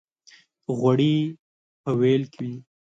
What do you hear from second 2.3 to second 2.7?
کې دي.